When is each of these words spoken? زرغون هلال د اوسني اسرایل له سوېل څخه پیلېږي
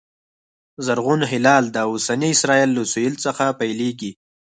زرغون 0.85 1.21
هلال 1.31 1.63
د 1.71 1.77
اوسني 1.89 2.29
اسرایل 2.35 2.69
له 2.77 2.83
سوېل 2.91 3.15
څخه 3.25 3.45
پیلېږي 3.59 4.11